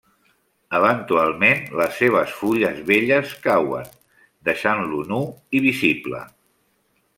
Eventualment 0.77 1.61
les 1.81 1.93
seves 2.03 2.33
fulles 2.39 2.79
velles 2.89 3.35
cauen, 3.45 3.93
deixant-lo 4.49 5.05
nu 5.13 5.23
i 5.61 5.65
visible. 5.71 6.27